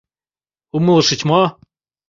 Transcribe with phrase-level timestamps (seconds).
[0.75, 1.41] Умылышыч мо?